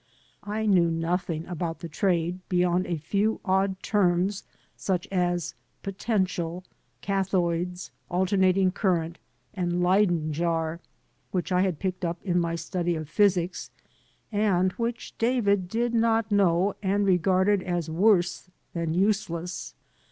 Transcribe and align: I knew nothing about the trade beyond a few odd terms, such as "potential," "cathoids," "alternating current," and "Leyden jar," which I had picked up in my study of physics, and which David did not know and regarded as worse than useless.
I 0.45 0.65
knew 0.65 0.89
nothing 0.89 1.45
about 1.45 1.77
the 1.81 1.87
trade 1.87 2.39
beyond 2.49 2.87
a 2.87 2.97
few 2.97 3.39
odd 3.45 3.83
terms, 3.83 4.43
such 4.75 5.07
as 5.11 5.53
"potential," 5.83 6.63
"cathoids," 7.03 7.91
"alternating 8.09 8.71
current," 8.71 9.19
and 9.53 9.83
"Leyden 9.83 10.33
jar," 10.33 10.79
which 11.29 11.51
I 11.51 11.61
had 11.61 11.77
picked 11.77 12.03
up 12.03 12.17
in 12.23 12.39
my 12.39 12.55
study 12.55 12.95
of 12.95 13.09
physics, 13.09 13.69
and 14.31 14.71
which 14.71 15.15
David 15.19 15.67
did 15.69 15.93
not 15.93 16.31
know 16.31 16.75
and 16.81 17.05
regarded 17.05 17.61
as 17.61 17.87
worse 17.87 18.49
than 18.73 18.95
useless. 18.95 19.75